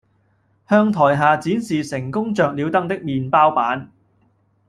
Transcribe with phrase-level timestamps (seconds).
[0.67, 3.91] 向台下展示成功着了燈的麵包板